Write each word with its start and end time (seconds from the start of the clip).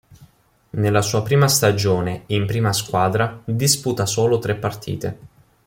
Nella 0.71 1.03
sua 1.03 1.21
prima 1.21 1.47
stagione 1.47 2.23
in 2.29 2.47
prima 2.47 2.73
squadra 2.73 3.39
disputa 3.45 4.07
solo 4.07 4.39
tre 4.39 4.55
partite. 4.55 5.19